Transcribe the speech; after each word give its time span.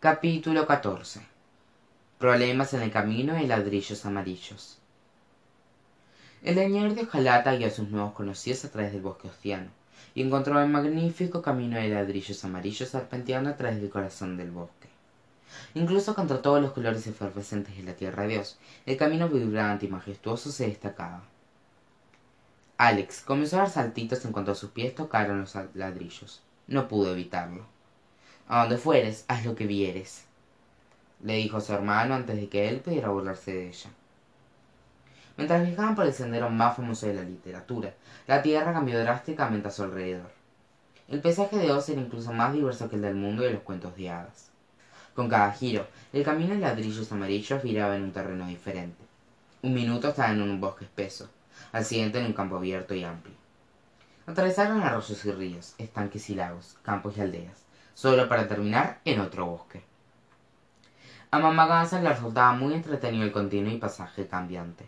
capítulo 0.00 0.66
xiv 0.66 1.20
problemas 2.18 2.72
en 2.72 2.80
el 2.80 2.90
camino 2.90 3.38
y 3.38 3.46
ladrillos 3.46 4.06
amarillos. 4.06 4.78
El 6.42 6.54
leñador 6.54 6.94
de 6.94 7.02
hojalata 7.02 7.54
guió 7.54 7.66
a 7.66 7.70
sus 7.70 7.90
nuevos 7.90 8.14
conocidos 8.14 8.64
a 8.64 8.70
través 8.70 8.92
del 8.92 9.02
bosque 9.02 9.28
oceano 9.28 9.68
y 10.14 10.22
encontró 10.22 10.58
el 10.58 10.70
magnífico 10.70 11.42
camino 11.42 11.76
de 11.76 11.90
ladrillos 11.90 12.42
amarillos 12.46 12.88
serpenteando 12.88 13.50
a 13.50 13.58
través 13.58 13.78
del 13.78 13.90
corazón 13.90 14.38
del 14.38 14.50
bosque. 14.50 14.88
Incluso 15.74 16.14
contra 16.14 16.40
todos 16.40 16.62
los 16.62 16.72
colores 16.72 17.06
efervescentes 17.06 17.76
de 17.76 17.82
la 17.82 17.92
tierra 17.92 18.22
de 18.22 18.30
dios 18.30 18.56
el 18.86 18.96
camino 18.96 19.28
vibrante 19.28 19.84
y 19.84 19.90
majestuoso 19.90 20.50
se 20.50 20.66
destacaba. 20.66 21.24
Alex 22.78 23.20
comenzó 23.20 23.56
a 23.56 23.64
dar 23.64 23.70
saltitos 23.70 24.24
en 24.24 24.32
cuanto 24.32 24.54
sus 24.54 24.70
pies 24.70 24.94
tocaron 24.94 25.42
los 25.42 25.54
ladrillos. 25.74 26.40
No 26.68 26.88
pudo 26.88 27.12
evitarlo 27.12 27.66
a 28.50 28.62
donde 28.62 28.78
fueres 28.78 29.24
haz 29.28 29.44
lo 29.44 29.54
que 29.54 29.64
vieres. 29.64 30.24
Le 31.22 31.36
dijo 31.36 31.60
su 31.60 31.72
hermano 31.72 32.16
antes 32.16 32.34
de 32.34 32.48
que 32.48 32.68
él 32.68 32.80
pudiera 32.80 33.08
burlarse 33.08 33.52
de 33.52 33.68
ella. 33.68 33.90
Mientras 35.36 35.64
viajaban 35.64 35.94
por 35.94 36.04
el 36.04 36.12
sendero 36.12 36.50
más 36.50 36.74
famoso 36.74 37.06
de 37.06 37.14
la 37.14 37.22
literatura 37.22 37.94
la 38.26 38.42
tierra 38.42 38.72
cambió 38.72 38.98
drásticamente 38.98 39.68
a 39.68 39.70
su 39.70 39.84
alrededor. 39.84 40.32
El 41.08 41.20
paisaje 41.20 41.58
de 41.58 41.70
oz 41.70 41.88
era 41.90 42.00
incluso 42.00 42.32
más 42.32 42.52
diverso 42.52 42.90
que 42.90 42.96
el 42.96 43.02
del 43.02 43.14
mundo 43.14 43.44
de 43.44 43.52
los 43.52 43.62
cuentos 43.62 43.94
de 43.94 44.10
hadas. 44.10 44.50
Con 45.14 45.28
cada 45.28 45.52
giro 45.52 45.86
el 46.12 46.24
camino 46.24 46.54
de 46.54 46.60
ladrillos 46.60 47.12
amarillos 47.12 47.62
viraba 47.62 47.94
en 47.94 48.02
un 48.02 48.12
terreno 48.12 48.48
diferente. 48.48 49.04
Un 49.62 49.74
minuto 49.74 50.08
estaba 50.08 50.32
en 50.32 50.42
un 50.42 50.60
bosque 50.60 50.86
espeso 50.86 51.30
al 51.70 51.84
siguiente 51.84 52.18
en 52.18 52.26
un 52.26 52.32
campo 52.32 52.56
abierto 52.56 52.94
y 52.94 53.04
amplio. 53.04 53.36
Atravesaron 54.26 54.82
arroyos 54.82 55.24
y 55.24 55.30
ríos 55.30 55.74
estanques 55.78 56.28
y 56.30 56.34
lagos 56.34 56.76
campos 56.82 57.16
y 57.16 57.20
aldeas 57.20 57.69
solo 58.00 58.30
para 58.30 58.48
terminar 58.48 58.98
en 59.04 59.20
otro 59.20 59.44
bosque. 59.44 59.82
A 61.30 61.38
mamá 61.38 61.66
gansa 61.66 62.00
le 62.00 62.08
resultaba 62.08 62.52
muy 62.52 62.72
entretenido 62.72 63.24
el 63.24 63.30
continuo 63.30 63.70
y 63.70 63.76
pasaje 63.76 64.26
cambiante. 64.26 64.86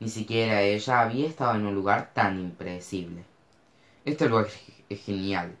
Ni 0.00 0.08
siquiera 0.08 0.60
ella 0.62 1.02
había 1.02 1.28
estado 1.28 1.54
en 1.54 1.66
un 1.66 1.76
lugar 1.76 2.10
tan 2.12 2.40
impredecible. 2.40 3.22
Este 4.04 4.28
lugar 4.28 4.48
es 4.88 5.04
genial 5.04 5.56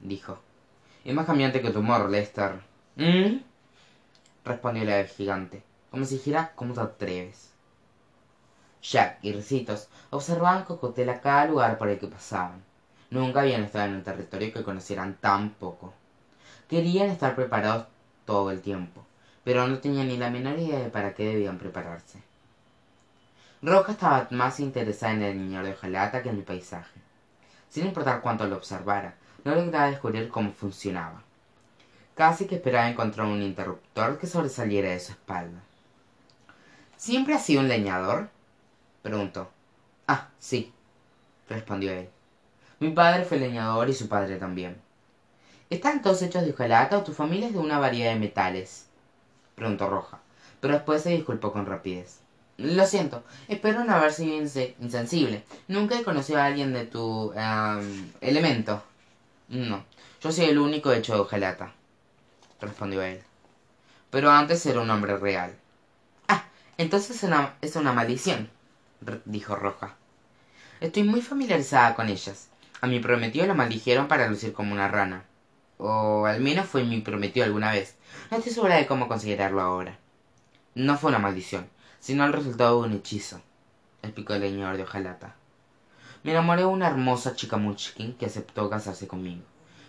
dijo. 0.00 0.38
Es 1.04 1.14
más 1.14 1.26
cambiante 1.26 1.60
que 1.60 1.70
tu 1.70 1.80
humor 1.80 2.08
lester. 2.08 2.60
¿Mm? 2.96 3.42
respondió 4.42 4.84
la 4.84 5.04
gigante 5.04 5.62
como 5.90 6.06
si 6.06 6.14
dijera 6.14 6.52
cómo 6.54 6.72
te 6.72 6.80
atreves 6.80 7.50
jack 8.80 9.18
y 9.20 9.32
ricitos 9.32 9.88
observaban 10.08 10.64
con 10.64 10.78
cautela 10.78 11.20
cada 11.20 11.44
lugar 11.44 11.76
por 11.76 11.88
el 11.88 11.98
que 11.98 12.06
pasaban. 12.06 12.62
Nunca 13.10 13.40
habían 13.40 13.64
estado 13.64 13.84
en 13.86 13.96
un 13.96 14.02
territorio 14.02 14.50
que 14.50 14.62
conocieran 14.62 15.18
tan 15.20 15.50
poco 15.50 15.92
querían 16.68 17.10
estar 17.10 17.34
preparados 17.36 17.86
todo 18.24 18.50
el 18.50 18.60
tiempo 18.60 19.06
pero 19.46 19.68
no 19.68 19.78
tenían 19.78 20.08
ni 20.08 20.16
la 20.16 20.28
menor 20.28 20.58
idea 20.58 20.80
de 20.80 20.90
para 20.90 21.14
qué 21.14 21.24
debían 21.24 21.56
prepararse. 21.56 22.18
Roja 23.62 23.92
estaba 23.92 24.26
más 24.32 24.58
interesada 24.58 25.12
en 25.12 25.22
el 25.22 25.38
niño 25.38 25.62
de 25.62 25.70
hojalata 25.70 26.20
que 26.20 26.30
en 26.30 26.38
el 26.38 26.42
paisaje. 26.42 26.98
Sin 27.70 27.86
importar 27.86 28.22
cuánto 28.22 28.48
lo 28.48 28.56
observara 28.56 29.14
no 29.44 29.54
lograba 29.54 29.88
descubrir 29.88 30.28
cómo 30.30 30.50
funcionaba. 30.50 31.22
Casi 32.16 32.48
que 32.48 32.56
esperaba 32.56 32.90
encontrar 32.90 33.28
un 33.28 33.40
interruptor 33.40 34.18
que 34.18 34.26
sobresaliera 34.26 34.90
de 34.90 34.98
su 34.98 35.12
espalda. 35.12 35.60
Siempre 36.96 37.34
ha 37.34 37.38
sido 37.38 37.60
un 37.60 37.68
leñador 37.68 38.28
preguntó. 39.00 39.48
Ah 40.08 40.26
sí 40.40 40.72
respondió 41.48 41.92
él. 41.92 42.08
Mi 42.80 42.90
padre 42.90 43.24
fue 43.24 43.38
leñador 43.38 43.88
y 43.88 43.94
su 43.94 44.08
padre 44.08 44.38
también 44.38 44.84
están 45.70 46.02
todos 46.02 46.22
hechos 46.22 46.44
de 46.44 46.52
hojalata 46.52 46.98
o 46.98 47.02
tu 47.02 47.12
familia 47.12 47.48
es 47.48 47.52
de 47.54 47.58
una 47.58 47.78
variedad 47.78 48.12
de 48.12 48.20
metales. 48.20 48.86
Preguntó 49.54 49.88
roja. 49.88 50.20
Pero 50.60 50.74
después 50.74 51.02
se 51.02 51.10
disculpó 51.10 51.52
con 51.52 51.66
rapidez. 51.66 52.20
Lo 52.58 52.86
siento 52.86 53.22
espero 53.48 53.84
no 53.84 53.94
haber 53.94 54.12
sido 54.12 54.36
insensible. 54.80 55.44
Nunca 55.68 55.98
he 55.98 56.04
conocido 56.04 56.40
a 56.40 56.46
alguien 56.46 56.72
de 56.72 56.86
tu 56.86 57.32
elemento. 58.20 58.82
No 59.48 59.84
yo 60.22 60.32
soy 60.32 60.46
el 60.46 60.58
único 60.58 60.92
hecho 60.92 61.14
de 61.14 61.20
hojalata 61.20 61.72
respondió 62.60 63.02
él. 63.02 63.22
Pero 64.10 64.30
antes 64.30 64.64
era 64.64 64.80
un 64.80 64.90
hombre 64.90 65.18
real. 65.18 65.54
Ah 66.28 66.44
entonces 66.78 67.22
es 67.60 67.76
una 67.76 67.92
maldición 67.92 68.50
dijo 69.24 69.56
roja. 69.56 69.94
Estoy 70.80 71.04
muy 71.04 71.22
familiarizada 71.22 71.94
con 71.94 72.08
ellas. 72.08 72.48
A 72.80 72.86
mi 72.86 73.00
prometido 73.00 73.46
lo 73.46 73.54
maldijeron 73.54 74.08
para 74.08 74.28
lucir 74.28 74.52
como 74.52 74.72
una 74.72 74.88
rana 74.88 75.24
o 75.78 76.26
al 76.26 76.40
menos 76.40 76.66
fue 76.66 76.84
mi 76.84 77.00
prometido 77.00 77.46
alguna 77.46 77.72
vez. 77.72 77.96
No 78.30 78.38
estoy 78.38 78.52
segura 78.52 78.76
de 78.76 78.86
cómo 78.86 79.08
considerarlo 79.08 79.60
ahora. 79.60 79.98
No 80.74 80.96
fue 80.98 81.10
una 81.10 81.18
maldición 81.18 81.68
sino 82.06 82.24
el 82.24 82.32
resultado 82.32 82.80
de 82.80 82.88
un 82.88 82.94
hechizo. 82.94 83.40
Explicó 84.00 84.34
el 84.34 84.42
leñador 84.42 84.76
de 84.76 84.84
hojalata. 84.84 85.34
Me 86.22 86.30
enamoré 86.30 86.60
de 86.60 86.66
una 86.66 86.86
hermosa 86.86 87.34
chica 87.34 87.56
munchkin 87.56 88.14
que 88.14 88.26
aceptó 88.26 88.70
casarse 88.70 89.08
conmigo. 89.08 89.42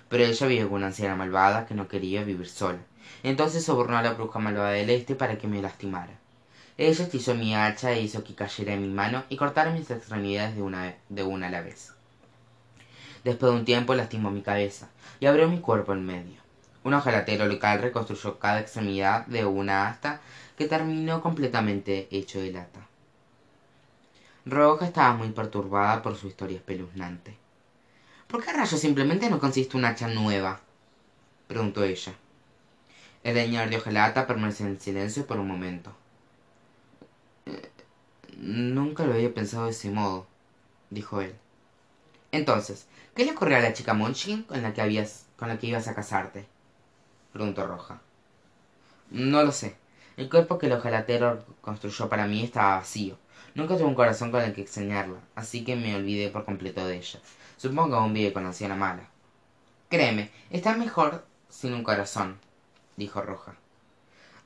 Pero 0.10 0.24
ella 0.24 0.48
vive 0.48 0.64
con 0.64 0.78
una 0.78 0.88
anciana 0.88 1.16
malvada 1.16 1.68
que 1.68 1.76
no 1.76 1.88
quería 1.88 2.24
vivir 2.24 2.50
sola. 2.50 2.80
Entonces 3.22 3.64
sobornó 3.64 3.98
a 3.98 4.02
la 4.02 4.14
bruja 4.14 4.40
malvada 4.40 4.72
del 4.72 4.90
este 4.90 5.14
para 5.14 5.38
que 5.38 5.48
me 5.48 5.62
lastimara. 5.62 6.18
Ella 6.76 7.06
hechizó 7.06 7.36
mi 7.36 7.56
hacha 7.56 7.92
e 7.92 8.02
hizo 8.02 8.24
que 8.24 8.34
cayera 8.34 8.74
en 8.74 8.82
mi 8.82 8.90
mano 8.90 9.24
y 9.30 9.38
cortara 9.38 9.70
mis 9.70 9.92
extremidades 9.92 10.56
de 10.56 10.64
una, 10.64 10.96
de 11.10 11.24
una 11.24 11.48
a 11.48 11.52
la 11.52 11.62
vez 11.62 11.97
después 13.28 13.52
de 13.52 13.60
un 13.60 13.66
tiempo 13.66 13.94
lastimó 13.94 14.32
mi 14.32 14.42
cabeza 14.42 14.88
y 15.20 15.26
abrió 15.26 15.50
mi 15.50 15.60
cuerpo 15.60 15.92
en 15.92 16.06
medio. 16.06 16.40
Un 16.84 16.94
hojalatero 16.94 17.46
local 17.46 17.82
reconstruyó 17.82 18.40
cada 18.40 18.62
extremidad 18.62 19.26
de 19.28 19.46
una 19.46 19.90
asta 19.90 20.22
que 20.58 20.68
terminó 20.68 21.22
completamente 21.22 22.08
hecho 22.10 22.40
de 22.40 22.54
lata. 22.54 22.80
Roja 24.46 24.86
estaba 24.86 25.14
muy 25.14 25.30
perturbada 25.30 26.02
por 26.02 26.16
su 26.16 26.28
historia 26.28 26.58
espeluznante. 26.58 27.36
Por 28.28 28.44
qué 28.44 28.54
rayos 28.54 28.80
simplemente 28.80 29.30
no 29.30 29.40
consiste 29.40 29.76
una 29.76 29.90
hacha 29.90 30.08
nueva 30.08 30.62
preguntó 31.48 31.84
ella. 31.84 32.14
El 33.24 33.36
leñador 33.36 33.70
de 33.70 33.78
hojalata 33.78 34.28
permaneció 34.28 34.68
en 34.68 34.80
silencio 34.80 35.26
por 35.26 35.40
un 35.40 35.48
momento. 35.48 35.94
Nunca 38.38 39.06
lo 39.06 39.14
había 39.14 39.34
pensado 39.34 39.66
de 39.66 39.72
ese 39.72 39.90
modo 39.90 40.28
dijo 40.90 41.20
él 41.22 41.36
entonces 42.32 42.88
qué 43.16 43.26
le 43.26 43.32
ocurrió 43.32 43.58
a 43.58 43.62
la 43.62 43.74
chica 43.74 43.94
munchkin 43.94 44.44
con 44.44 44.62
la 44.62 44.74
que 44.74 44.82
habías 44.82 45.26
con 45.38 45.50
la 45.50 45.58
que 45.58 45.68
ibas 45.68 45.88
a 45.88 45.96
casarte 45.96 46.48
preguntó 47.34 47.68
roja. 47.68 48.02
No 49.12 49.44
lo 49.44 49.52
sé. 49.52 49.76
El 50.18 50.30
cuerpo 50.30 50.58
que 50.58 50.66
el 50.66 50.74
hojalatero 50.74 51.46
construyó 51.62 52.10
para 52.10 52.26
mí 52.26 52.44
estaba 52.44 52.78
vacío. 52.78 53.18
Nunca 53.54 53.76
tuve 53.76 53.86
un 53.86 53.96
corazón 53.96 54.32
con 54.32 54.42
el 54.42 54.54
que 54.54 54.62
extrañarla 54.62 55.20
así 55.36 55.64
que 55.64 55.76
me 55.76 55.96
olvidé 55.96 56.30
por 56.30 56.46
completo 56.46 56.86
de 56.86 56.98
ella. 56.98 57.20
Supongo 57.58 57.90
que 57.90 57.96
aún 57.96 58.14
vive 58.14 58.34
con 58.34 58.44
la 58.44 58.50
anciana 58.50 58.76
mala. 58.76 59.10
Créeme 59.90 60.32
está 60.50 60.76
mejor 60.76 61.26
sin 61.50 61.74
un 61.74 61.84
corazón 61.84 62.40
dijo 62.98 63.22
roja. 63.22 63.56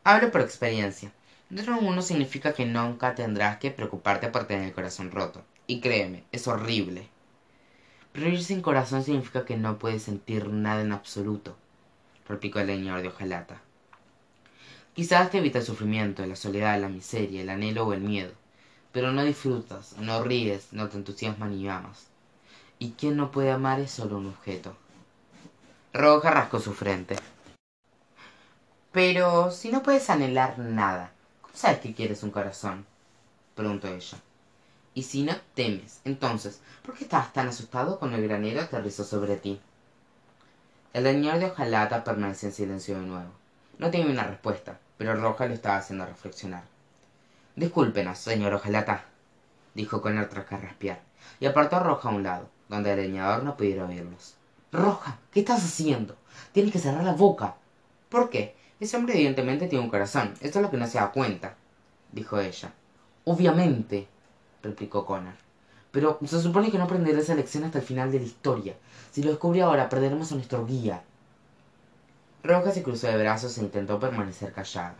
Hablo 0.03 0.31
por 0.31 0.41
experiencia. 0.41 1.11
Dentro 1.49 1.77
uno 1.79 2.01
significa 2.01 2.53
que 2.53 2.65
nunca 2.65 3.15
tendrás 3.15 3.57
que 3.57 3.71
preocuparte 3.71 4.27
por 4.27 4.45
tener 4.45 4.65
el 4.65 4.73
corazón 4.73 5.09
roto. 5.11 5.43
Y 5.67 5.79
créeme, 5.79 6.23
es 6.31 6.47
horrible. 6.47 7.09
Ir 8.13 8.43
sin 8.43 8.61
corazón 8.61 9.03
significa 9.03 9.45
que 9.45 9.55
no 9.55 9.79
puedes 9.79 10.03
sentir 10.03 10.49
nada 10.49 10.81
en 10.81 10.91
absoluto, 10.91 11.55
replicó 12.27 12.59
el 12.59 12.67
leñador 12.67 13.01
de 13.01 13.07
hojalata. 13.07 13.61
Quizás 14.93 15.31
te 15.31 15.37
evita 15.37 15.59
el 15.59 15.65
sufrimiento, 15.65 16.25
la 16.25 16.35
soledad, 16.35 16.79
la 16.79 16.89
miseria, 16.89 17.41
el 17.41 17.49
anhelo 17.49 17.87
o 17.87 17.93
el 17.93 18.01
miedo, 18.01 18.33
pero 18.91 19.11
no 19.13 19.23
disfrutas, 19.23 19.97
no 19.97 20.23
ríes, 20.23 20.73
no 20.73 20.89
te 20.89 20.97
entusiasmas 20.97 21.51
ni 21.51 21.69
amas. 21.69 22.07
Y 22.79 22.91
quien 22.91 23.15
no 23.15 23.31
puede 23.31 23.51
amar 23.51 23.79
es 23.79 23.91
solo 23.91 24.17
un 24.17 24.27
objeto. 24.27 24.75
Roja 25.93 26.31
rascó 26.31 26.59
su 26.59 26.73
frente. 26.73 27.15
Pero 28.91 29.51
si 29.51 29.71
no 29.71 29.83
puedes 29.83 30.09
anhelar 30.09 30.59
nada, 30.59 31.13
sabes 31.53 31.79
que 31.79 31.93
quieres 31.93 32.23
un 32.23 32.31
corazón 32.31 32.85
preguntó 33.55 33.87
ella 33.87 34.17
y 34.93 35.03
si 35.03 35.23
no 35.23 35.33
temes. 35.53 36.01
Entonces 36.05 36.61
por 36.83 36.95
qué 36.95 37.03
estabas 37.03 37.33
tan 37.33 37.47
asustado 37.47 37.99
cuando 37.99 38.17
el 38.17 38.27
granero 38.27 38.61
aterrizó 38.61 39.03
sobre 39.03 39.37
ti 39.37 39.61
el 40.93 41.05
señor 41.05 41.39
de 41.39 41.45
hojalata 41.45 42.03
permaneció 42.03 42.49
en 42.49 42.53
silencio 42.53 42.99
de 42.99 43.05
nuevo. 43.05 43.31
No 43.77 43.89
tenía 43.89 44.11
una 44.11 44.25
respuesta 44.25 44.77
pero 45.01 45.15
roja 45.15 45.47
lo 45.47 45.55
estaba 45.55 45.77
haciendo 45.77 46.05
reflexionar. 46.05 46.61
Discúlpenos 47.55 48.19
señor 48.19 48.53
hojalata 48.53 49.05
dijo 49.73 49.99
con 49.99 50.13
tras 50.29 50.45
carraspear 50.45 50.99
y 51.39 51.47
apartó 51.47 51.77
a 51.77 51.79
roja 51.79 52.09
a 52.09 52.11
un 52.11 52.21
lado 52.21 52.47
donde 52.69 52.93
el 52.93 52.99
leñador 52.99 53.41
no 53.43 53.57
pudiera 53.57 53.85
oírlos. 53.85 54.35
Roja 54.71 55.17
qué 55.31 55.39
estás 55.39 55.63
haciendo 55.63 56.17
tienes 56.51 56.71
que 56.71 56.77
cerrar 56.77 57.03
la 57.03 57.13
boca. 57.13 57.55
Por 58.09 58.29
qué 58.29 58.55
ese 58.79 58.95
hombre 58.95 59.15
evidentemente 59.15 59.65
tiene 59.65 59.83
un 59.83 59.89
corazón 59.89 60.35
esto 60.39 60.59
es 60.59 60.63
lo 60.63 60.69
que 60.69 60.77
no 60.77 60.85
se 60.85 60.99
da 60.99 61.11
cuenta 61.11 61.55
dijo 62.11 62.39
ella. 62.39 62.71
Obviamente 63.25 64.07
replicó 64.63 65.05
connor. 65.05 65.33
Pero 65.91 66.19
se 66.25 66.41
supone 66.41 66.71
que 66.71 66.77
no 66.77 66.85
aprenderá 66.85 67.19
esa 67.19 67.35
lección 67.35 67.63
hasta 67.63 67.79
el 67.79 67.85
final 67.85 68.11
de 68.11 68.19
la 68.19 68.25
historia. 68.25 68.75
Si 69.11 69.21
lo 69.21 69.29
descubre 69.29 69.61
ahora 69.61 69.89
perderemos 69.89 70.31
a 70.31 70.35
nuestro 70.35 70.65
guía. 70.65 71.03
Roja 72.43 72.71
se 72.71 72.83
cruzó 72.83 73.07
de 73.07 73.17
brazos 73.17 73.57
e 73.57 73.61
intentó 73.61 73.99
permanecer 73.99 74.53
callada. 74.53 74.95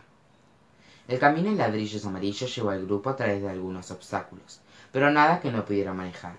El 1.08 1.18
camino 1.18 1.48
en 1.48 1.58
ladrillos 1.58 2.06
amarillos 2.06 2.54
llevó 2.54 2.70
al 2.70 2.84
grupo 2.86 3.10
a 3.10 3.16
través 3.16 3.42
de 3.42 3.50
algunos 3.50 3.90
obstáculos 3.90 4.60
pero 4.92 5.10
nada 5.10 5.40
que 5.40 5.50
no 5.50 5.64
pudiera 5.64 5.94
manejar. 5.94 6.34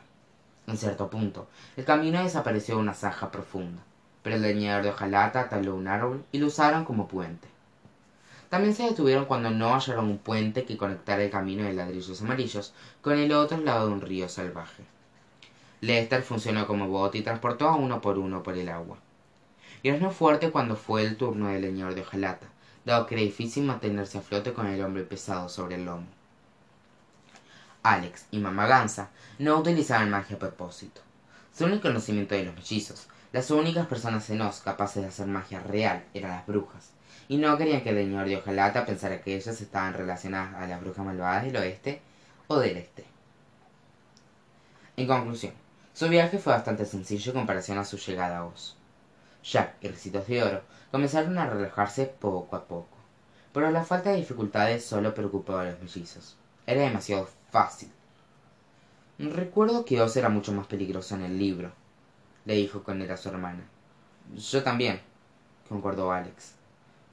En 0.68 0.78
cierto 0.78 1.10
punto 1.10 1.48
el 1.76 1.84
camino 1.84 2.24
desapareció 2.24 2.76
en 2.76 2.82
una 2.82 2.94
zanja 2.94 3.30
profunda 3.32 3.82
pero 4.22 4.38
el 4.38 4.42
leñador 4.42 4.84
de 4.84 4.90
hojalata 4.92 5.50
taló 5.50 5.76
un 5.76 5.90
árbol 5.90 6.24
y 6.32 6.38
lo 6.38 6.48
usaron 6.48 6.86
como 6.86 7.10
puente 7.10 7.48
también 8.54 8.76
se 8.76 8.84
detuvieron 8.84 9.26
cuando 9.26 9.50
no 9.50 9.74
hallaron 9.74 10.06
un 10.06 10.20
puente 10.20 10.64
que 10.64 10.78
conectara 10.78 11.24
el 11.24 11.32
camino 11.32 11.64
de 11.64 11.74
ladrillos 11.74 12.22
amarillos 12.22 12.72
con 13.02 13.18
el 13.18 13.32
otro 13.32 13.58
lado 13.58 13.88
de 13.88 13.94
un 13.94 14.02
río 14.02 14.30
salvaje. 14.30 14.84
Lester 15.82 16.22
funcionó 16.22 16.68
como 16.68 16.88
bote 16.88 17.18
y 17.18 17.24
transportó 17.24 17.68
a 17.68 17.76
uno 17.76 18.00
por 18.00 18.20
uno 18.20 18.44
por 18.44 18.56
el 18.56 18.70
agua. 18.70 19.00
No 19.84 20.12
fuerte 20.12 20.52
cuando 20.52 20.76
fue 20.76 21.02
el 21.02 21.18
turno 21.18 21.48
del 21.48 21.64
leñador 21.64 21.96
de 21.96 22.02
hojalata 22.02 22.46
dado 22.86 23.08
que 23.08 23.16
era 23.16 23.24
difícil 23.24 23.64
mantenerse 23.64 24.20
a 24.20 24.22
flote 24.22 24.54
con 24.54 24.68
el 24.68 24.84
hombre 24.84 25.02
pesado 25.02 25.50
sobre 25.50 25.74
el 25.74 25.86
lomo. 25.86 26.06
Alex 27.82 28.28
y 28.30 28.38
mamá 28.38 28.68
gansa 28.68 29.10
no 29.40 29.58
utilizaban 29.58 30.12
magia 30.12 30.36
a 30.36 30.40
propósito. 30.40 31.02
Según 31.52 31.74
el 31.74 31.82
conocimiento 31.82 32.36
de 32.36 32.46
los 32.46 32.54
mellizos 32.54 33.08
las 33.34 33.52
únicas 33.52 33.88
personas 33.88 34.30
en 34.30 34.42
Oz 34.42 34.62
capaces 34.62 35.02
de 35.02 35.10
hacer 35.10 35.28
magia 35.28 35.60
real 35.60 36.06
eran 36.14 36.32
las 36.32 36.46
brujas. 36.46 36.92
Y 37.28 37.38
no 37.38 37.58
querían 37.58 37.82
que 37.82 37.90
el 37.90 37.98
señor 37.98 38.28
de 38.28 38.38
hojalata 38.38 38.86
pensara 38.86 39.22
que 39.22 39.36
ellas 39.36 39.60
estaban 39.60 39.94
relacionadas 39.94 40.54
a 40.56 40.68
las 40.68 40.80
brujas 40.80 41.06
malvadas 41.06 41.44
del 41.44 41.58
oeste 41.58 42.00
o 42.48 42.60
del 42.60 42.78
este. 42.78 43.06
En 44.96 45.08
conclusión 45.08 45.54
su 45.94 46.08
viaje 46.10 46.38
fue 46.38 46.54
bastante 46.54 46.86
sencillo 46.86 47.32
en 47.32 47.40
comparación 47.40 47.80
a 47.80 47.86
su 47.86 47.98
llegada 47.98 48.38
a 48.38 48.46
Oz. 48.46 48.78
Jack 49.44 49.76
y 49.82 49.88
ricitos 49.88 50.28
de 50.28 50.44
oro 50.44 50.62
comenzaron 50.92 51.38
a 51.38 51.50
relajarse 51.50 52.06
poco 52.06 52.56
a 52.56 52.64
poco 52.64 52.94
pero 53.52 53.70
la 53.70 53.84
falta 53.84 54.10
de 54.10 54.18
dificultades 54.18 54.84
solo 54.84 55.14
preocupaba 55.14 55.62
a 55.62 55.66
los 55.66 55.80
mellizos. 55.80 56.36
Era 56.66 56.82
demasiado 56.82 57.30
fácil. 57.52 57.92
Recuerdo 59.20 59.86
que 59.86 60.02
Oz 60.02 60.18
era 60.18 60.30
mucho 60.30 60.52
más 60.52 60.66
peligroso 60.66 61.16
en 61.16 61.22
el 61.22 61.38
libro 61.38 61.72
le 62.46 62.56
dijo 62.56 62.84
con 62.84 63.02
él 63.02 63.12
a 63.12 63.18
su 63.18 63.30
hermana. 63.30 63.64
Yo 64.36 64.64
también 64.64 65.02
concordó 65.70 66.12
alex. 66.12 66.54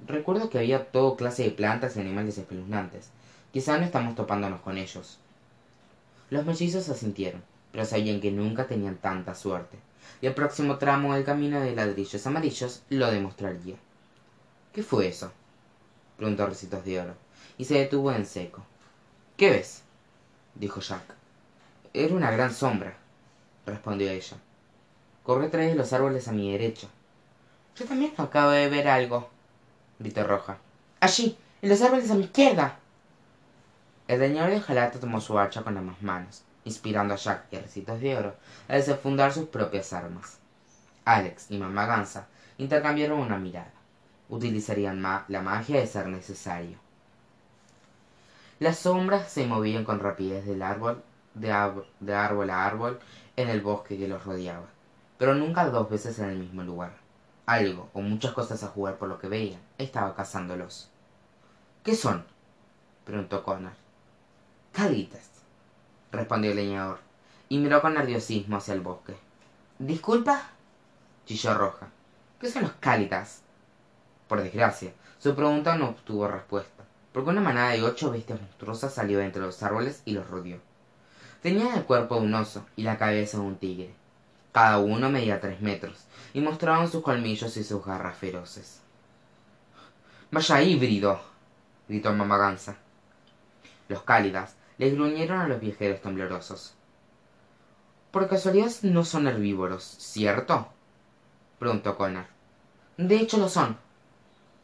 Recuerdo 0.07 0.51
que 0.51 0.59
había 0.59 0.91
todo 0.91 1.17
clase 1.17 1.45
de 1.45 1.51
plantas 1.51 1.97
y 1.97 2.01
animales 2.01 2.39
espeluznantes. 2.39 3.11
Quizá 3.53 3.79
no 3.79 3.85
estamos 3.85 4.15
topándonos 4.15 4.61
con 4.61 4.79
ellos. 4.79 5.19
Los 6.31 6.47
mellizos 6.47 6.89
asintieron 6.89 7.43
pero 7.73 7.85
sabían 7.85 8.21
que 8.21 8.31
nunca 8.31 8.67
tenían 8.67 8.97
tanta 8.97 9.35
suerte. 9.35 9.79
Y 10.21 10.27
el 10.27 10.35
próximo 10.35 10.79
tramo 10.79 11.15
del 11.15 11.25
camino 11.25 11.61
de 11.61 11.75
ladrillos 11.75 12.27
amarillos 12.27 12.83
lo 12.89 13.11
demostraría. 13.11 13.77
Qué 14.73 14.83
fue 14.83 15.09
eso 15.09 15.33
preguntó 16.17 16.47
recitos 16.47 16.85
de 16.85 17.01
oro 17.01 17.15
y 17.57 17.65
se 17.65 17.79
detuvo 17.79 18.13
en 18.13 18.27
seco. 18.27 18.63
Qué 19.39 19.51
ves 19.51 19.83
dijo 20.55 20.81
jack. 20.81 21.15
Era 21.95 22.15
una 22.15 22.31
gran 22.31 22.53
sombra 22.53 22.95
respondió 23.65 24.11
ella 24.11 24.37
corre 25.23 25.49
tras 25.49 25.67
de 25.67 25.75
los 25.75 25.93
árboles 25.93 26.29
a 26.29 26.33
mi 26.33 26.53
derecha 26.53 26.89
yo 27.77 27.85
también 27.87 28.13
acabo 28.17 28.51
de 28.51 28.69
ver 28.69 28.89
algo 28.89 29.29
gritó 29.99 30.25
roja 30.25 30.59
allí 31.01 31.37
en 31.63 31.69
los 31.69 31.83
árboles 31.83 32.11
a 32.11 32.15
mi 32.15 32.25
izquierda 32.25 32.79
el 34.09 34.19
señor 34.19 34.51
de 34.51 34.61
jalata 34.61 34.99
tomó 34.99 35.21
su 35.21 35.39
hacha 35.39 35.63
con 35.63 35.77
ambas 35.77 36.03
manos 36.03 36.43
inspirando 36.65 37.15
a 37.15 37.17
Jack 37.17 37.47
y 37.51 37.57
a 37.57 37.61
Recitos 37.61 38.01
de 38.01 38.17
Oro 38.17 38.35
a 38.69 38.75
desenfundar 38.75 39.33
sus 39.33 39.49
propias 39.49 39.93
armas. 39.93 40.39
Alex 41.05 41.51
y 41.51 41.59
Mamá 41.59 41.87
Gansa 41.87 42.27
intercambiaron 42.59 43.21
una 43.21 43.39
mirada. 43.39 43.73
Utilizarían 44.29 45.03
la 45.03 45.43
magia 45.43 45.81
de 45.81 45.87
ser 45.87 46.07
necesario. 46.07 46.79
Las 48.59 48.79
sombras 48.79 49.31
se 49.31 49.47
movían 49.47 49.85
con 49.85 50.01
rapidez 50.01 50.45
del 50.45 50.63
árbol, 50.63 51.03
de, 51.35 51.51
árbol 51.51 52.51
a 52.51 52.67
árbol 52.67 53.01
en 53.37 53.49
el 53.49 53.63
bosque 53.63 53.97
que 53.97 54.07
los 54.07 54.25
rodeaba, 54.25 54.67
pero 55.21 55.35
nunca 55.35 55.69
dos 55.69 55.91
veces 55.91 56.19
en 56.19 56.31
el 56.31 56.39
mismo 56.39 56.63
lugar. 56.63 56.95
Algo, 57.45 57.91
o 57.93 58.01
muchas 58.01 58.33
cosas 58.33 58.65
a 58.65 58.69
jugar 58.69 58.97
por 58.97 59.11
lo 59.11 59.19
que 59.19 59.29
veían, 59.29 59.61
estaba 59.77 60.15
cazándolos. 60.15 60.89
¿Qué 61.85 61.95
son? 61.95 62.25
preguntó 63.05 63.45
Connor. 63.45 63.75
Calitas, 64.73 65.29
respondió 66.11 66.53
el 66.53 66.57
leñador 66.57 67.01
y 67.51 67.59
miró 67.59 67.83
con 67.83 67.93
nerviosismo 67.93 68.57
hacia 68.57 68.73
el 68.73 68.81
bosque 68.81 69.15
disculpa 69.79 70.41
chilló 71.27 71.55
roja 71.55 71.89
qué 72.41 72.49
son 72.49 72.63
los 72.63 72.73
cálitas 72.81 73.43
por 74.29 74.41
desgracia 74.41 74.93
su 75.19 75.35
pregunta 75.35 75.75
no 75.75 75.91
obtuvo 75.91 76.29
respuesta 76.29 76.85
porque 77.13 77.31
una 77.31 77.41
manada 77.41 77.73
de 77.73 77.83
ocho 77.83 78.11
bestias 78.11 78.41
monstruosas 78.41 78.95
salió 78.95 79.19
de 79.19 79.27
entre 79.27 79.43
los 79.43 79.63
árboles 79.63 80.03
y 80.05 80.13
los 80.13 80.29
rodeó 80.29 80.59
tenían 81.43 81.77
el 81.77 81.85
cuerpo 81.85 82.17
de 82.17 82.23
un 82.23 82.35
oso 82.35 82.65
y 82.77 82.85
la 82.85 82.97
cabeza 82.97 83.39
de 83.39 83.45
un 83.45 83.57
tigre 83.57 83.95
cada 84.53 84.79
uno 84.79 85.11
medía 85.11 85.41
tres 85.41 85.61
metros 85.61 86.07
y 86.35 86.41
mostraban 86.41 86.91
sus 86.91 87.03
colmillos 87.03 87.57
y 87.57 87.65
sus 87.65 87.85
garras 87.85 88.17
feroces. 88.17 88.81
Vaya 90.31 90.63
híbrido 90.63 91.21
gritó 91.89 92.13
mamá 92.13 92.57
los 93.89 94.03
cálidas 94.03 94.55
les 94.79 94.95
gruñeron 94.95 95.41
a 95.41 95.49
los 95.49 95.61
viajeros 95.61 96.01
temblorosos. 96.01 96.75
Por 98.13 98.29
casualidad 98.29 98.71
no 98.83 99.05
son 99.05 99.27
herbívoros 99.27 99.83
cierto 99.83 100.69
preguntó 101.59 101.97
connor. 101.97 102.27
De 102.97 103.17
hecho 103.17 103.39
lo 103.39 103.49
son 103.49 103.77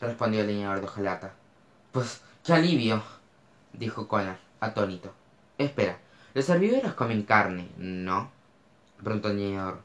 respondió 0.01 0.41
el 0.41 0.49
leñador 0.49 0.81
de 0.81 0.87
hojalata 0.87 1.35
pues 1.93 2.23
qué 2.45 2.53
alivio 2.53 3.03
dijo 3.73 4.07
connor 4.07 4.37
atónito. 4.61 5.13
Espera 5.59 5.99
los 6.35 6.49
herbívoros 6.49 6.95
comen 6.95 7.23
carne 7.23 7.69
no 7.77 8.36
leñador 9.03 9.81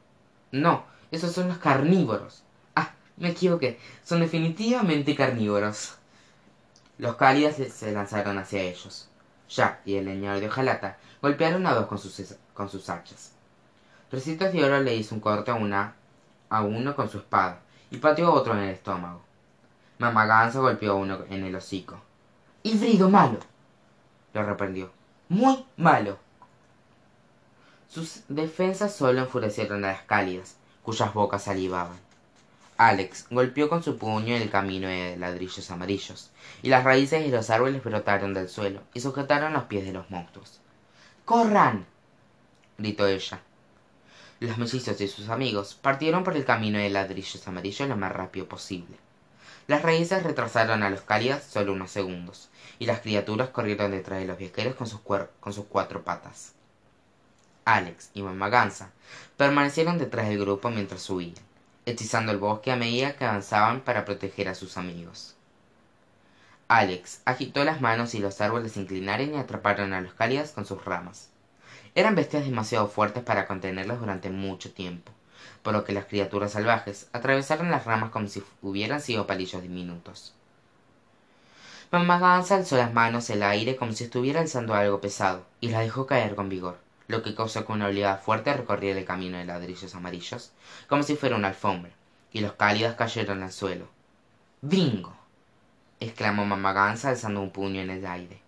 no 0.52 0.86
esos 1.12 1.32
son 1.32 1.48
los 1.48 1.58
carnívoros 1.58 2.44
ah 2.76 2.94
me 3.18 3.30
equivoqué 3.30 3.80
son 4.04 4.22
definitivamente 4.22 5.16
carnívoros 5.16 5.96
los 6.98 7.16
cálidas 7.16 7.56
se 7.56 7.92
lanzaron 7.92 8.38
hacia 8.38 8.62
ellos 8.62 9.10
jack 9.50 9.82
y 9.86 9.96
el 9.96 10.06
leñador 10.06 10.40
de 10.40 10.48
hojalata 10.48 10.98
golpearon 11.22 11.66
a 11.68 11.74
dos 11.74 11.88
con 11.88 11.98
sus, 11.98 12.36
con 12.54 12.70
sus 12.70 12.90
hachas 12.90 13.34
Recitos 14.12 14.52
de 14.52 14.62
Oro 14.66 14.82
le 14.82 14.94
hizo 14.94 15.16
un 15.16 15.22
corte 15.22 15.52
a, 15.52 15.54
una, 15.54 15.96
a 16.50 16.62
uno 16.64 16.96
con 16.98 17.10
su 17.10 17.20
espada 17.20 17.62
y 17.90 17.98
pateó 17.98 18.28
a 18.28 18.34
otro 18.34 18.54
en 18.54 18.60
el 18.60 18.72
estómago. 18.72 19.22
Mamá 20.00 20.26
Ganso 20.26 20.62
golpeó 20.62 20.92
a 20.92 20.96
uno 20.96 21.20
en 21.30 21.46
el 21.46 21.56
hocico. 21.56 21.98
¡Híbrido 22.62 23.10
malo! 23.10 23.40
lo 24.34 24.44
reprendió. 24.44 24.92
¡Muy 25.30 25.66
malo! 25.78 26.18
Sus 27.94 28.22
defensas 28.30 28.96
solo 28.96 29.20
enfurecieron 29.20 29.84
a 29.84 29.90
las 29.90 30.04
cálidas, 30.04 30.56
cuyas 30.82 31.14
bocas 31.14 31.44
salivaban. 31.44 31.98
Alex 32.78 33.26
golpeó 33.30 33.68
con 33.68 33.84
su 33.84 33.98
puño 33.98 34.34
el 34.34 34.50
camino 34.50 34.88
de 34.88 35.18
ladrillos 35.18 35.70
amarillos 35.72 36.30
y 36.64 36.70
las 36.70 36.86
raíces 36.86 37.22
de 37.22 37.28
los 37.36 37.50
árboles 37.50 37.84
brotaron 37.84 38.34
del 38.34 38.48
suelo 38.48 38.80
y 38.94 39.02
sujetaron 39.02 39.52
los 39.52 39.66
pies 39.66 39.84
de 39.84 39.92
los 39.92 40.10
monstruos. 40.10 40.62
Corran 41.26 41.86
gritó 42.78 43.08
ella. 43.08 43.42
Los 44.40 44.58
mellizos 44.58 45.02
y 45.02 45.10
sus 45.10 45.28
amigos 45.28 45.76
partieron 45.76 46.24
por 46.24 46.38
el 46.38 46.46
camino 46.46 46.80
de 46.80 46.90
ladrillos 46.90 47.46
amarillos 47.46 47.90
lo 47.90 47.98
más 47.98 48.14
rápido 48.14 48.48
posible. 48.48 48.96
Las 49.68 49.82
raíces 49.82 50.24
retrasaron 50.24 50.82
a 50.84 50.90
los 50.90 51.02
cálidas 51.02 51.44
solo 51.44 51.74
unos 51.74 51.92
segundos 51.92 52.48
y 52.80 52.86
las 52.86 53.02
criaturas 53.02 53.50
corrieron 53.50 53.92
detrás 53.92 54.22
de 54.22 54.28
los 54.28 54.38
viajeros 54.38 54.76
con 54.76 54.88
sus, 54.88 55.02
con 55.02 55.52
sus 55.52 55.66
cuatro 55.66 56.06
patas 56.06 56.54
alex 57.66 58.10
y 58.14 58.22
mamá 58.22 58.50
gansa 58.50 58.92
permanecieron 59.38 59.98
detrás 59.98 60.28
del 60.28 60.40
grupo 60.40 60.70
mientras 60.70 61.10
huían 61.10 61.36
hechizando 61.86 62.32
el 62.32 62.38
bosque 62.38 62.72
a 62.72 62.76
medida 62.76 63.16
que 63.16 63.26
avanzaban 63.26 63.82
para 63.82 64.06
proteger 64.06 64.48
a 64.48 64.56
sus 64.56 64.78
amigos. 64.78 65.36
Alex 66.68 67.22
agitó 67.26 67.64
las 67.64 67.82
manos 67.82 68.14
y 68.14 68.20
los 68.20 68.40
árboles 68.40 68.74
se 68.74 68.82
inclinaron 68.82 69.34
y 69.34 69.38
atraparon 69.38 69.94
a 69.94 70.02
los 70.02 70.14
cálidas 70.14 70.52
con 70.52 70.66
sus 70.66 70.86
ramas. 70.86 71.30
Eran 71.96 72.16
bestias 72.16 72.46
demasiado 72.46 72.88
fuertes 72.88 73.24
para 73.24 73.48
contenerlos 73.48 74.00
durante 74.00 74.30
mucho 74.30 74.72
tiempo 74.72 75.12
por 75.64 75.74
lo 75.74 75.84
que 75.84 75.94
las 75.94 76.06
criaturas 76.06 76.54
salvajes 76.54 77.08
atravesaron 77.14 77.72
las 77.72 77.86
ramas 77.86 78.12
como 78.12 78.28
si 78.28 78.44
hubieran 78.62 79.02
sido 79.02 79.28
palillos 79.28 79.62
diminutos. 79.62 80.34
Mamá 81.92 82.20
gansa 82.20 82.56
alzó 82.56 82.78
las 82.78 82.94
manos 82.94 83.30
al 83.30 83.44
aire 83.44 83.76
como 83.76 83.92
si 83.92 84.06
estuviera 84.06 84.40
alzando 84.40 84.74
algo 84.74 85.02
pesado 85.02 85.46
y 85.60 85.70
las 85.70 85.82
dejó 85.82 86.08
caer 86.08 86.36
con 86.36 86.50
vigor 86.50 86.80
lo 87.12 87.22
que 87.22 87.36
causó 87.36 87.66
que 87.66 87.72
una 87.72 87.88
oleada 87.88 88.18
fuerte 88.18 88.54
recorriera 88.54 89.00
el 89.00 89.06
camino 89.06 89.38
de 89.38 89.46
ladrillos 89.46 89.94
amarillos 89.94 90.52
como 90.88 91.04
si 91.04 91.16
fuera 91.16 91.36
una 91.36 91.50
alfombra 91.50 91.92
y 92.34 92.40
los 92.40 92.54
cálidos 92.54 92.96
cayeron 92.96 93.44
al 93.44 93.52
suelo. 93.52 93.88
Bingo 94.62 95.16
exclamó 96.00 96.46
mamá 96.46 96.74
gansa 96.74 97.10
alzando 97.10 97.42
un 97.42 97.52
puño 97.52 97.82
en 97.82 97.90
el 97.90 98.06
aire. 98.06 98.42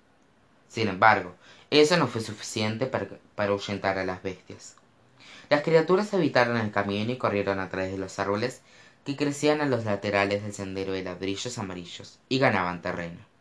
Sin 0.67 0.87
embargo 0.87 1.35
eso 1.69 1.97
no 1.97 2.07
fue 2.07 2.21
suficiente 2.21 2.85
para, 2.85 3.07
para 3.35 3.51
ahuyentar 3.51 3.97
a 3.97 4.05
las 4.05 4.23
bestias. 4.23 4.75
Las 5.49 5.61
criaturas 5.61 6.13
evitaron 6.13 6.57
el 6.57 6.71
camino 6.71 7.11
y 7.11 7.17
corrieron 7.17 7.59
a 7.59 7.69
través 7.69 7.91
de 7.91 7.97
los 7.97 8.17
árboles 8.17 8.61
que 9.05 9.15
crecían 9.17 9.61
a 9.61 9.65
los 9.65 9.85
laterales 9.85 10.43
del 10.43 10.53
sendero 10.53 10.93
de 10.93 11.03
ladrillos 11.03 11.57
amarillos 11.57 12.19
y 12.29 12.39
ganaban 12.39 12.81
terreno 12.81 13.32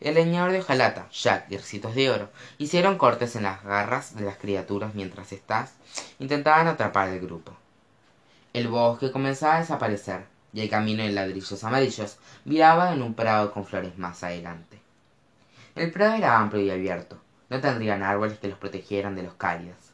el 0.00 0.14
leñador 0.14 0.52
de 0.52 0.60
hojalata 0.60 1.08
jack 1.10 1.50
y 1.50 1.56
ricitos 1.56 1.94
de 1.94 2.10
oro 2.10 2.28
hicieron 2.58 2.98
cortes 2.98 3.36
en 3.36 3.44
las 3.44 3.62
garras 3.62 4.16
de 4.16 4.24
las 4.24 4.36
criaturas 4.36 4.94
mientras 4.94 5.32
éstas 5.32 5.74
intentaban 6.18 6.68
atrapar 6.68 7.08
al 7.08 7.20
grupo. 7.20 7.52
El 8.52 8.68
bosque 8.68 9.10
comenzaba 9.10 9.56
a 9.56 9.60
desaparecer 9.60 10.24
y 10.52 10.60
el 10.60 10.70
camino 10.70 11.02
de 11.02 11.12
ladrillos 11.12 11.64
amarillos 11.64 12.18
viraba 12.44 12.92
en 12.92 13.02
un 13.02 13.14
prado 13.14 13.52
con 13.52 13.64
flores 13.64 13.98
más 13.98 14.22
adelante. 14.22 14.80
El 15.74 15.90
prado 15.90 16.14
era 16.14 16.38
amplio 16.38 16.62
y 16.62 16.70
abierto 16.70 17.20
no 17.48 17.60
tendrían 17.60 18.02
árboles 18.02 18.38
que 18.38 18.48
los 18.48 18.58
protegieran 18.58 19.14
de 19.14 19.22
los 19.22 19.34
cálidos 19.34 19.86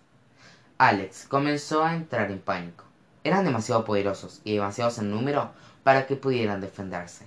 alex 0.82 1.26
comenzó 1.28 1.84
a 1.84 1.94
entrar 1.94 2.32
en 2.32 2.40
pánico. 2.40 2.84
Eran 3.22 3.44
demasiado 3.44 3.84
poderosos 3.84 4.40
y 4.42 4.54
demasiados 4.54 4.98
en 4.98 5.12
número 5.12 5.52
para 5.84 6.06
que 6.06 6.16
pudieran 6.16 6.60
defenderse. 6.60 7.24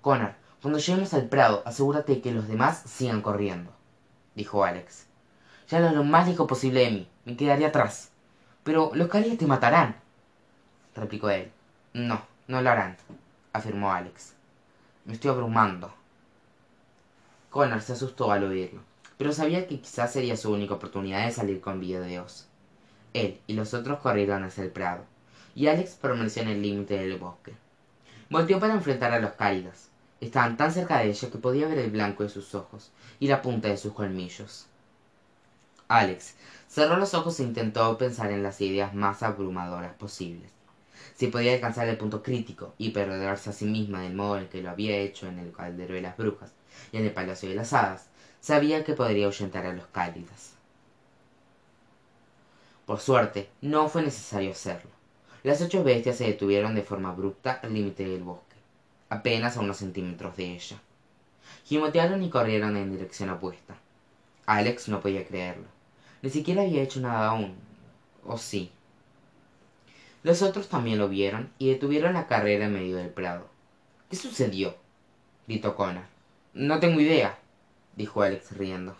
Connor 0.00 0.34
cuando 0.64 0.78
lleguemos 0.78 1.12
al 1.12 1.28
prado 1.28 1.62
asegúrate 1.66 2.14
de 2.14 2.20
que 2.22 2.32
los 2.32 2.48
demás 2.48 2.84
sigan 2.86 3.20
corriendo 3.20 3.70
dijo 4.34 4.64
alex. 4.64 5.04
Ya 5.68 5.78
lo 5.78 6.04
más 6.04 6.26
lejos 6.26 6.48
posible 6.48 6.80
de 6.80 6.90
mí 6.90 7.08
me 7.26 7.36
quedaré 7.36 7.66
atrás. 7.66 8.12
Pero 8.62 8.90
los 8.94 9.08
cálidos 9.08 9.36
te 9.36 9.46
matarán 9.46 9.96
replicó 10.94 11.28
él. 11.28 11.52
No 11.92 12.22
no 12.48 12.62
lo 12.62 12.70
harán 12.70 12.96
afirmó 13.52 13.92
alex. 13.92 14.32
Me 15.04 15.12
estoy 15.12 15.32
abrumando. 15.32 15.92
Connor 17.50 17.82
se 17.82 17.92
asustó 17.92 18.32
al 18.32 18.44
oírlo 18.44 18.80
pero 19.18 19.34
sabía 19.34 19.66
que 19.66 19.80
quizás 19.80 20.14
sería 20.14 20.34
su 20.34 20.50
única 20.50 20.72
oportunidad 20.72 21.26
de 21.26 21.32
salir 21.32 21.60
con 21.60 21.78
vida 21.78 22.00
de 22.00 22.08
dios 22.08 22.48
él 23.12 23.38
y 23.46 23.52
los 23.52 23.74
otros 23.74 23.98
corrieron 23.98 24.44
hacia 24.44 24.64
el 24.64 24.70
prado 24.70 25.04
y 25.54 25.66
alex 25.66 25.98
permaneció 26.00 26.40
en 26.40 26.48
el 26.48 26.62
límite 26.62 26.96
del 26.96 27.18
bosque. 27.18 27.52
Volteó 28.30 28.58
para 28.58 28.72
enfrentar 28.72 29.12
a 29.12 29.20
los 29.20 29.32
cálidos 29.32 29.90
estaban 30.24 30.56
tan 30.56 30.72
cerca 30.72 30.98
de 30.98 31.10
ella 31.10 31.30
que 31.30 31.38
podía 31.38 31.68
ver 31.68 31.78
el 31.78 31.90
blanco 31.90 32.22
de 32.22 32.28
sus 32.28 32.54
ojos 32.54 32.90
y 33.20 33.28
la 33.28 33.42
punta 33.42 33.68
de 33.68 33.76
sus 33.76 33.92
colmillos. 33.92 34.66
Alex 35.88 36.34
cerró 36.68 36.96
los 36.96 37.14
ojos 37.14 37.38
e 37.40 37.44
intentó 37.44 37.96
pensar 37.98 38.30
en 38.30 38.42
las 38.42 38.60
ideas 38.60 38.94
más 38.94 39.22
abrumadoras 39.22 39.94
posibles. 39.94 40.50
Si 41.14 41.28
podía 41.28 41.54
alcanzar 41.54 41.88
el 41.88 41.98
punto 41.98 42.22
crítico 42.22 42.74
y 42.78 42.90
perderse 42.90 43.50
a 43.50 43.52
sí 43.52 43.66
misma 43.66 44.02
del 44.02 44.14
modo 44.14 44.38
en 44.38 44.48
que 44.48 44.62
lo 44.62 44.70
había 44.70 44.96
hecho 44.96 45.28
en 45.28 45.38
el 45.38 45.52
caldero 45.52 45.94
de 45.94 46.02
las 46.02 46.16
brujas 46.16 46.52
y 46.92 46.96
en 46.96 47.04
el 47.04 47.12
palacio 47.12 47.48
de 47.48 47.54
las 47.54 47.72
hadas 47.72 48.08
sabía 48.40 48.84
que 48.84 48.94
podría 48.94 49.26
ahuyentar 49.26 49.66
a 49.66 49.72
los 49.72 49.86
cálidos 49.86 50.54
por 52.86 53.00
suerte 53.00 53.48
no 53.62 53.88
fue 53.88 54.02
necesario 54.02 54.50
hacerlo. 54.50 54.90
Las 55.42 55.62
ocho 55.62 55.82
bestias 55.84 56.16
se 56.16 56.24
detuvieron 56.24 56.74
de 56.74 56.82
forma 56.82 57.10
abrupta 57.10 57.60
al 57.62 57.72
límite 57.72 58.06
del 58.06 58.22
bosque 58.22 58.53
apenas 59.14 59.56
a 59.56 59.60
unos 59.60 59.78
centímetros 59.78 60.36
de 60.36 60.54
ella. 60.54 60.76
Gimotearon 61.64 62.22
y 62.22 62.30
corrieron 62.30 62.76
en 62.76 62.92
dirección 62.92 63.30
opuesta. 63.30 63.74
Alex 64.46 64.88
no 64.88 65.00
podía 65.00 65.26
creerlo. 65.26 65.66
Ni 66.22 66.30
siquiera 66.30 66.62
había 66.62 66.82
hecho 66.82 67.00
nada 67.00 67.28
aún 67.28 67.54
o 68.26 68.38
sí 68.38 68.70
los 70.24 70.40
otros 70.40 70.70
también 70.70 70.96
lo 70.96 71.10
vieron 71.10 71.50
y 71.58 71.68
detuvieron 71.68 72.14
la 72.14 72.26
carrera 72.26 72.64
en 72.64 72.72
medio 72.72 72.96
del 72.96 73.10
prado. 73.10 73.46
Qué 74.08 74.16
sucedió 74.16 74.74
gritó 75.46 75.76
connor. 75.76 76.04
No 76.54 76.80
tengo 76.80 76.98
idea 76.98 77.38
dijo 77.94 78.22
alex 78.22 78.56
riendo. 78.56 78.96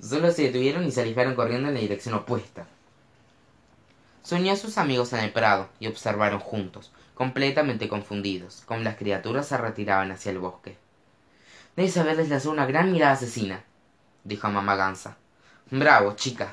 Solo 0.00 0.30
se 0.30 0.44
detuvieron 0.44 0.86
y 0.86 0.90
se 0.90 1.02
alejaron 1.02 1.34
corriendo 1.34 1.68
en 1.68 1.74
la 1.74 1.80
dirección 1.80 2.14
opuesta 2.14 2.66
se 4.24 4.34
unió 4.34 4.54
a 4.54 4.56
sus 4.56 4.76
amigos 4.78 5.12
en 5.12 5.20
el 5.20 5.32
prado 5.32 5.68
y 5.78 5.86
observaron 5.86 6.40
juntos 6.40 6.90
completamente 7.14 7.88
confundidos 7.88 8.64
cómo 8.66 8.80
las 8.80 8.96
criaturas 8.96 9.46
se 9.46 9.56
retiraban 9.56 10.10
hacia 10.10 10.32
el 10.32 10.40
bosque. 10.40 10.76
Debes 11.76 11.96
haberles 11.96 12.28
lanzado 12.28 12.50
una 12.50 12.66
gran 12.66 12.90
mirada 12.90 13.12
asesina 13.12 13.62
dijo 14.24 14.48
mamá 14.48 14.74
gansa. 14.74 15.16
Bravo 15.70 16.14
chica. 16.16 16.52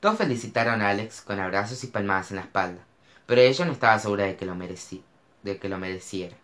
Todos 0.00 0.16
felicitaron 0.16 0.80
a 0.80 0.88
alex 0.88 1.20
con 1.20 1.38
abrazos 1.38 1.84
y 1.84 1.88
palmadas 1.88 2.30
en 2.30 2.36
la 2.36 2.42
espalda 2.42 2.80
pero 3.26 3.42
ella 3.42 3.64
no 3.64 3.70
estaba 3.70 3.96
segura 4.00 4.24
de 4.24 4.34
que 4.34 4.44
lo, 4.44 4.56
de 4.56 5.58
que 5.58 5.68
lo 5.68 5.78
mereciera. 5.78 6.34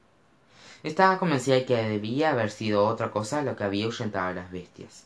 Estaba 0.85 1.19
convencida 1.19 1.57
de 1.57 1.65
que 1.65 1.75
debía 1.75 2.31
haber 2.31 2.49
sido 2.53 2.87
otra 2.87 3.11
cosa 3.11 3.43
lo 3.43 3.57
que 3.57 3.65
había 3.65 3.87
ahuyentado 3.87 4.29
a 4.29 4.35
las 4.35 4.53
bestias. 4.53 5.05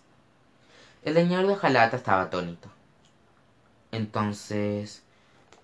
El 1.02 1.14
señor 1.14 1.46
de 1.46 1.54
hojalata 1.54 1.96
estaba 1.96 2.20
atónito 2.20 2.69
entonces 3.92 5.02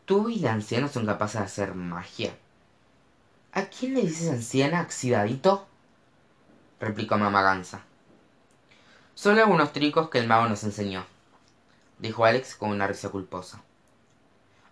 tú 0.04 0.28
y 0.28 0.40
la 0.40 0.52
anciana 0.52 0.88
son 0.88 1.06
capaces 1.06 1.40
de 1.40 1.46
hacer 1.46 1.74
magia. 1.74 2.34
A 3.52 3.64
quién 3.66 3.94
le 3.94 4.02
dices 4.02 4.30
anciana 4.30 4.80
axidadito 4.80 5.66
replicó 6.80 7.16
mamá 7.16 7.42
gansa. 7.42 7.82
Solo 9.14 9.42
algunos 9.42 9.72
tricos 9.72 10.10
que 10.10 10.18
el 10.18 10.26
mago 10.26 10.48
nos 10.48 10.64
enseñó 10.64 11.06
dijo 11.98 12.24
alex 12.24 12.54
con 12.56 12.70
una 12.70 12.86
risa 12.86 13.08
culposa. 13.08 13.62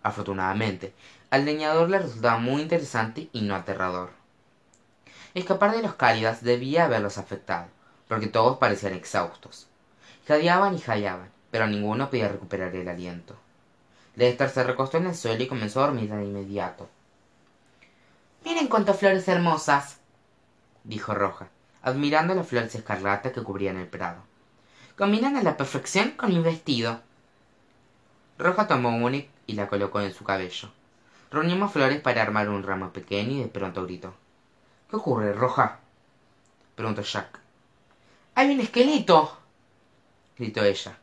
Afortunadamente 0.03 0.93
al 1.31 1.45
leñador 1.45 1.89
le 1.89 1.99
resultaba 1.99 2.37
muy 2.37 2.61
interesante 2.61 3.29
y 3.33 3.41
no 3.41 3.55
aterrador. 3.55 4.11
Escapar 5.33 5.75
de 5.75 5.81
los 5.81 5.95
cálidas 5.95 6.43
debía 6.43 6.85
haberlos 6.85 7.17
afectado 7.17 7.67
porque 8.07 8.27
todos 8.27 8.57
parecían 8.57 8.93
exhaustos. 8.93 9.67
Jadeaban 10.27 10.75
y 10.75 10.79
jadeaban 10.79 11.35
pero 11.55 11.67
ninguno 11.67 12.09
podía 12.09 12.27
recuperar 12.27 12.75
el 12.75 12.89
aliento 12.89 13.33
lester 14.15 14.49
se 14.49 14.63
recostó 14.63 14.97
en 14.97 15.07
el 15.07 15.15
suelo 15.15 15.43
y 15.43 15.47
comenzó 15.47 15.83
a 15.83 15.87
dormir 15.87 16.11
de 16.11 16.23
inmediato. 16.23 16.89
Miren 18.43 18.67
cuántas 18.67 18.99
flores 18.99 19.27
hermosas 19.27 19.99
dijo 20.83 21.13
roja 21.13 21.49
admirando 21.85 22.33
las 22.33 22.47
flores 22.47 22.73
escarlata 22.73 23.31
que 23.31 23.43
cubrían 23.43 23.77
el 23.77 23.87
prado. 23.87 24.23
Combinan 24.97 25.37
a 25.37 25.43
la 25.43 25.55
perfección 25.55 26.11
con 26.11 26.29
mi 26.29 26.39
vestido. 26.39 26.99
Roja 28.39 28.67
tomó 28.67 28.97
una 28.97 29.17
y 29.45 29.53
la 29.53 29.67
colocó 29.67 30.01
en 30.01 30.11
su 30.11 30.23
cabello. 30.23 30.71
Reunimos 31.29 31.71
flores 31.71 32.01
para 32.01 32.23
armar 32.23 32.49
un 32.49 32.63
ramo 32.63 32.91
pequeño 32.91 33.33
y 33.33 33.43
de 33.43 33.49
pronto 33.49 33.85
gritó. 33.85 34.15
Qué 34.89 34.95
ocurre 34.95 35.31
roja 35.33 35.79
preguntó 36.73 37.03
jack. 37.03 37.39
Hay 38.33 38.51
un 38.51 38.59
esqueleto 38.61 39.37
gritó 40.37 40.63
ella. 40.63 40.97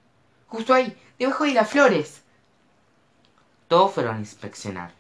Justo 0.48 0.74
ahí 0.74 1.00
debajo 1.16 1.44
de 1.44 1.54
las 1.54 1.70
flores 1.70 2.21
todos 3.72 3.92
fueron 3.92 4.16
a 4.16 4.20
inspeccionarlo 4.20 4.96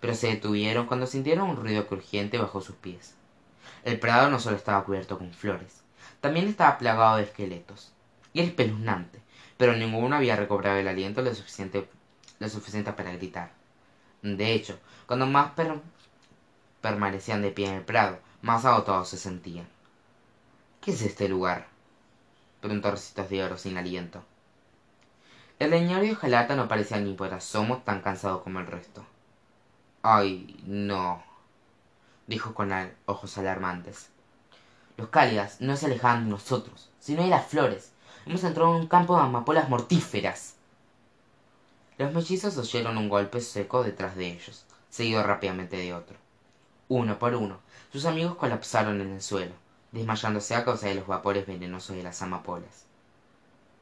pero 0.00 0.14
se 0.14 0.28
detuvieron 0.28 0.86
cuando 0.86 1.06
sintieron 1.06 1.50
un 1.50 1.56
ruido 1.56 1.86
crujiente 1.86 2.38
bajo 2.38 2.62
sus 2.62 2.76
pies 2.76 3.14
el 3.84 4.00
prado 4.00 4.30
no 4.30 4.40
solo 4.40 4.56
estaba 4.56 4.84
cubierto 4.84 5.18
con 5.18 5.30
flores 5.32 5.82
también 6.22 6.48
estaba 6.48 6.78
plagado 6.78 7.18
de 7.18 7.24
esqueletos 7.24 7.92
y 8.32 8.40
era 8.40 8.48
espeluznante 8.48 9.24
pero 9.56 9.76
ninguno 9.76 10.16
había 10.16 10.36
recobrado 10.36 10.78
el 10.78 10.88
aliento 10.88 11.22
lo 11.22 11.34
suficiente, 11.34 11.88
lo 12.38 12.48
suficiente 12.48 12.92
para 12.92 13.12
gritar. 13.12 13.52
De 14.22 14.52
hecho, 14.52 14.78
cuando 15.06 15.26
más 15.26 15.52
permanecían 16.80 17.42
de 17.42 17.50
pie 17.50 17.68
en 17.68 17.74
el 17.74 17.84
prado, 17.84 18.18
más 18.42 18.64
agotados 18.64 19.08
se 19.08 19.16
sentían. 19.16 19.66
¿Qué 20.80 20.92
es 20.92 21.02
este 21.02 21.28
lugar? 21.28 21.66
preguntó 22.60 22.90
Recitos 22.90 23.28
de 23.30 23.44
Oro 23.44 23.58
sin 23.58 23.76
aliento. 23.76 24.22
El 25.64 25.70
leñador 25.70 26.04
de 26.04 26.12
hojalata 26.12 26.56
no 26.56 26.68
parecía 26.68 27.00
ni 27.00 27.14
por 27.14 27.32
asomo 27.32 27.78
tan 27.78 28.02
cansado 28.02 28.44
como 28.44 28.60
el 28.60 28.66
resto. 28.66 29.02
Ay, 30.02 30.62
no, 30.66 31.22
dijo 32.26 32.52
con 32.52 32.70
ojos 33.06 33.38
alarmantes. 33.38 34.10
Los 34.98 35.08
cálidas 35.08 35.62
no 35.62 35.74
se 35.78 35.86
alejaban 35.86 36.24
de 36.24 36.30
nosotros, 36.32 36.90
sino 37.00 37.22
de 37.22 37.30
las 37.30 37.46
flores, 37.46 37.92
hemos 38.26 38.44
entrado 38.44 38.74
en 38.74 38.82
un 38.82 38.88
campo 38.88 39.16
de 39.16 39.22
amapolas 39.22 39.70
mortíferas. 39.70 40.56
Los 41.96 42.12
mellizos 42.12 42.58
oyeron 42.58 42.98
un 42.98 43.08
golpe 43.08 43.40
seco 43.40 43.82
detrás 43.82 44.16
de 44.16 44.32
ellos 44.32 44.66
seguido 44.90 45.22
rápidamente 45.22 45.78
de 45.78 45.94
otro. 45.94 46.18
Uno 46.88 47.18
por 47.18 47.34
uno 47.34 47.60
sus 47.90 48.04
amigos 48.04 48.36
colapsaron 48.36 49.00
en 49.00 49.12
el 49.12 49.22
suelo 49.22 49.54
desmayándose 49.92 50.56
a 50.56 50.64
causa 50.66 50.88
de 50.88 50.96
los 50.96 51.06
vapores 51.06 51.46
venenosos 51.46 51.96
de 51.96 52.02
las 52.02 52.20
amapolas. 52.20 52.84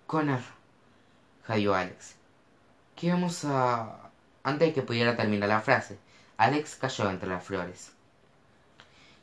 Connor 0.07 0.62
jadeó 1.45 1.75
alex. 1.75 2.15
Qué 2.97 3.11
vamos 3.11 3.45
a 3.45 4.11
antes 4.45 4.69
de 4.69 4.75
que 4.75 4.83
pudiera 4.83 5.17
terminar 5.17 5.49
la 5.49 5.61
frase 5.61 5.99
alex 6.37 6.77
cayó 6.77 7.11
entre 7.11 7.29
las 7.29 7.45
flores. 7.45 7.93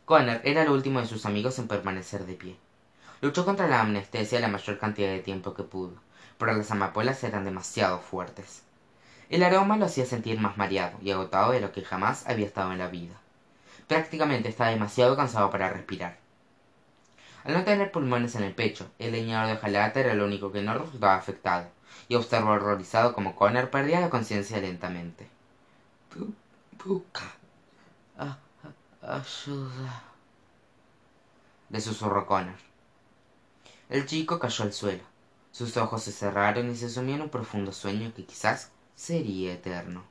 Connor 0.05 0.41
era 0.43 0.63
el 0.63 0.69
último 0.69 1.01
de 1.01 1.07
sus 1.07 1.25
amigos 1.25 1.59
en 1.59 1.67
permanecer 1.67 2.25
de 2.25 2.33
pie. 2.35 2.57
Luchó 3.21 3.45
contra 3.45 3.67
la 3.67 3.81
anestesia 3.81 4.39
la 4.39 4.47
mayor 4.47 4.77
cantidad 4.77 5.09
de 5.09 5.19
tiempo 5.19 5.53
que 5.53 5.63
pudo 5.63 5.99
pero 6.39 6.53
las 6.53 6.71
amapolas 6.71 7.23
eran 7.25 7.43
demasiado 7.43 7.99
fuertes. 7.99 8.63
El 9.29 9.43
aroma 9.43 9.77
lo 9.77 9.85
hacía 9.85 10.05
sentir 10.05 10.39
más 10.39 10.57
mareado 10.57 10.97
y 11.01 11.11
agotado 11.11 11.51
de 11.51 11.59
lo 11.59 11.73
que 11.73 11.83
jamás 11.83 12.25
había 12.27 12.47
estado 12.47 12.71
en 12.71 12.79
la 12.79 12.87
vida. 12.87 13.13
Prácticamente 13.87 14.47
estaba 14.47 14.69
demasiado 14.69 15.17
cansado 15.17 15.51
para 15.51 15.69
respirar 15.69 16.17
al 17.43 17.53
no 17.53 17.63
tener 17.63 17.91
pulmones 17.91 18.35
en 18.35 18.43
el 18.43 18.53
pecho, 18.53 18.89
el 18.99 19.11
leñador 19.13 19.47
de 19.47 19.53
hojalata 19.53 19.99
era 19.99 20.11
el 20.11 20.21
único 20.21 20.51
que 20.51 20.61
no 20.61 20.73
resultaba 20.73 21.15
afectado, 21.15 21.69
y 22.07 22.15
observó 22.15 22.51
horrorizado 22.51 23.13
como 23.13 23.35
Connor 23.35 23.69
perdía 23.69 24.01
la 24.01 24.09
conciencia 24.09 24.59
lentamente. 24.59 25.27
ayuda. 29.01 30.03
Le 31.69 31.81
susurró 31.81 32.25
Connor. 32.25 32.55
El 33.89 34.05
chico 34.05 34.39
cayó 34.39 34.65
al 34.65 34.73
suelo. 34.73 35.03
Sus 35.51 35.77
ojos 35.77 36.03
se 36.03 36.11
cerraron 36.11 36.69
y 36.69 36.75
se 36.75 36.89
sumió 36.89 37.15
en 37.15 37.23
un 37.23 37.29
profundo 37.29 37.71
sueño 37.71 38.13
que 38.15 38.25
quizás 38.25 38.71
sería 38.95 39.53
eterno. 39.53 40.03